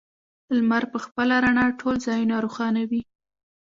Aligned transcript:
لمر 0.57 0.83
په 0.91 0.97
خپله 1.05 1.35
رڼا 1.43 1.65
ټول 1.79 1.95
ځایونه 2.05 2.35
روښانوي. 2.43 3.01